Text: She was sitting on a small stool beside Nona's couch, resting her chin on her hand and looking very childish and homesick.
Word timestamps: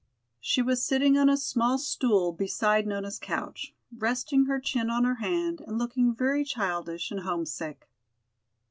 She 0.39 0.63
was 0.63 0.83
sitting 0.83 1.15
on 1.15 1.29
a 1.29 1.37
small 1.37 1.77
stool 1.77 2.31
beside 2.33 2.87
Nona's 2.87 3.19
couch, 3.19 3.75
resting 3.95 4.45
her 4.45 4.59
chin 4.59 4.89
on 4.89 5.03
her 5.03 5.19
hand 5.21 5.61
and 5.61 5.77
looking 5.77 6.15
very 6.15 6.43
childish 6.43 7.11
and 7.11 7.19
homesick. 7.19 7.87